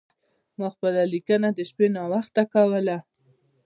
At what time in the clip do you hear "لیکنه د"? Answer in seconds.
1.13-1.59